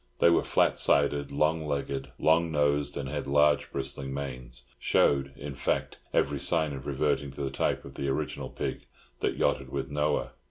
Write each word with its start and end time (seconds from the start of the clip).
They 0.17 0.31
were 0.31 0.41
flat 0.43 0.79
sided, 0.79 1.31
long 1.31 1.67
legged, 1.67 2.11
long 2.17 2.51
nosed, 2.51 2.97
and 2.97 3.07
had 3.07 3.27
large 3.27 3.71
bristling 3.71 4.11
manes—showed, 4.11 5.31
in 5.37 5.53
fact, 5.53 5.99
every 6.11 6.39
sign 6.39 6.73
of 6.73 6.87
reverting 6.87 7.29
to 7.33 7.41
the 7.43 7.51
type 7.51 7.85
of 7.85 7.93
the 7.93 8.07
original 8.07 8.49
pig 8.49 8.87
that 9.19 9.37
yachted 9.37 9.69
with 9.69 9.91
Noah. 9.91 10.31